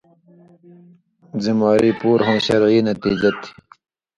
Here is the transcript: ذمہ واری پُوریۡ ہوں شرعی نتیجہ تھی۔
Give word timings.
ذمہ 1.43 1.61
واری 1.71 1.91
پُوریۡ 1.99 2.25
ہوں 2.27 2.39
شرعی 2.45 2.79
نتیجہ 2.89 3.29
تھی۔ 3.41 3.51